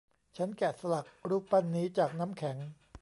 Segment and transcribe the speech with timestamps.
[0.37, 2.57] ฉันแกะสลักรูปปั้นนี้จากน้ำแข็ง